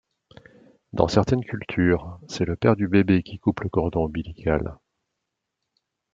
Dans 0.93 1.07
certaines 1.07 1.45
cultures, 1.45 2.17
c'est 2.27 2.43
le 2.45 2.55
père 2.55 2.75
du 2.75 2.87
bébé 2.87 3.21
qui 3.21 3.37
coupe 3.37 3.59
le 3.59 3.69
cordon 3.69 4.05
ombilical. 4.05 4.79